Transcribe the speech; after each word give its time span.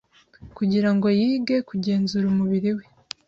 kugira 0.57 0.89
ngo 0.95 1.07
yige 1.19 1.55
kugenzura 1.69 2.25
umubiri 2.33 2.71
we 2.77 2.83